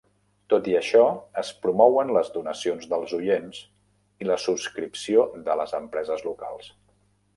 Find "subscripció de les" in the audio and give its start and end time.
4.47-5.77